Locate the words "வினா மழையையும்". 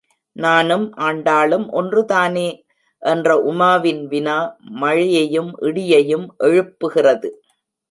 4.07-5.51